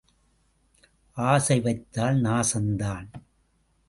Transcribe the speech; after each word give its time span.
ஆசை 1.17 1.59
வைத்தால் 1.59 2.21
நாசந்தான். 2.21 3.07